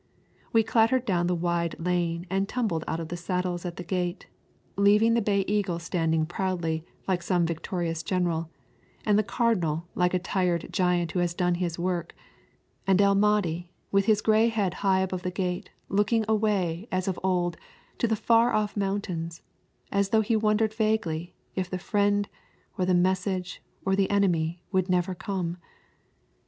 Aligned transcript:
We 0.51 0.63
clattered 0.63 1.05
down 1.05 1.27
the 1.27 1.35
wide 1.35 1.75
lane 1.77 2.25
and 2.27 2.49
tumbled 2.49 2.83
out 2.87 2.99
of 2.99 3.09
the 3.09 3.15
saddles 3.15 3.65
at 3.67 3.75
the 3.75 3.83
gate, 3.83 4.25
leaving 4.75 5.13
the 5.13 5.21
Bay 5.21 5.45
Eagle 5.47 5.77
standing 5.77 6.25
proudly 6.25 6.83
like 7.07 7.21
some 7.21 7.45
victorious 7.45 8.01
general, 8.01 8.49
and 9.05 9.15
the 9.15 9.21
Cardinal 9.23 9.85
like 9.93 10.15
a 10.15 10.17
tired 10.17 10.69
giant 10.73 11.11
who 11.11 11.19
has 11.19 11.35
done 11.35 11.53
his 11.53 11.77
work, 11.77 12.15
and 12.87 12.99
El 12.99 13.13
Mahdi 13.13 13.69
with 13.91 14.05
his 14.05 14.21
grey 14.21 14.47
head 14.49 14.73
high 14.73 15.01
above 15.01 15.21
the 15.21 15.29
gate 15.29 15.69
looking 15.87 16.25
away 16.27 16.87
as 16.91 17.07
of 17.07 17.19
old 17.21 17.55
to 17.99 18.07
the 18.07 18.15
far 18.15 18.51
off 18.53 18.75
mountains 18.75 19.43
as 19.91 20.09
though 20.09 20.21
he 20.21 20.35
wondered 20.35 20.73
vaguely 20.73 21.35
if 21.55 21.69
the 21.69 21.77
friend 21.77 22.27
or 22.75 22.85
the 22.85 22.95
message 22.95 23.61
or 23.85 23.95
the 23.95 24.09
enemy 24.09 24.63
would 24.71 24.89
never 24.89 25.13
come. 25.13 25.57